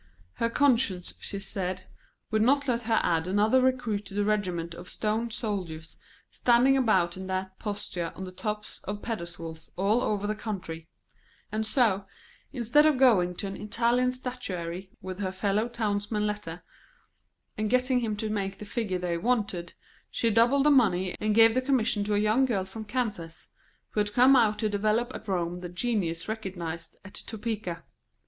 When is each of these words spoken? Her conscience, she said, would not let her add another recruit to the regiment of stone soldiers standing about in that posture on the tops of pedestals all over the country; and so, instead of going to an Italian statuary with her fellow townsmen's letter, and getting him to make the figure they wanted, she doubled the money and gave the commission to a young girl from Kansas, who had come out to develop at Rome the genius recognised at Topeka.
Her 0.37 0.49
conscience, 0.49 1.13
she 1.19 1.37
said, 1.39 1.83
would 2.31 2.41
not 2.41 2.67
let 2.67 2.81
her 2.89 2.99
add 3.03 3.27
another 3.27 3.61
recruit 3.61 4.03
to 4.07 4.15
the 4.15 4.25
regiment 4.25 4.73
of 4.73 4.89
stone 4.89 5.29
soldiers 5.29 5.95
standing 6.31 6.75
about 6.75 7.17
in 7.17 7.27
that 7.27 7.59
posture 7.59 8.11
on 8.15 8.23
the 8.23 8.31
tops 8.31 8.83
of 8.85 9.03
pedestals 9.03 9.71
all 9.75 10.01
over 10.01 10.25
the 10.25 10.33
country; 10.33 10.87
and 11.51 11.67
so, 11.67 12.07
instead 12.51 12.87
of 12.87 12.97
going 12.97 13.35
to 13.35 13.45
an 13.45 13.55
Italian 13.55 14.11
statuary 14.11 14.89
with 15.03 15.19
her 15.19 15.31
fellow 15.31 15.69
townsmen's 15.69 16.25
letter, 16.25 16.63
and 17.55 17.69
getting 17.69 17.99
him 17.99 18.15
to 18.15 18.31
make 18.31 18.57
the 18.57 18.65
figure 18.65 18.97
they 18.97 19.19
wanted, 19.19 19.73
she 20.09 20.31
doubled 20.31 20.65
the 20.65 20.71
money 20.71 21.15
and 21.19 21.35
gave 21.35 21.53
the 21.53 21.61
commission 21.61 22.03
to 22.03 22.15
a 22.15 22.17
young 22.17 22.45
girl 22.45 22.65
from 22.65 22.85
Kansas, 22.85 23.49
who 23.91 23.99
had 23.99 24.13
come 24.13 24.35
out 24.35 24.57
to 24.57 24.67
develop 24.67 25.11
at 25.13 25.27
Rome 25.27 25.59
the 25.59 25.69
genius 25.69 26.27
recognised 26.27 26.97
at 27.05 27.13
Topeka. 27.13 27.83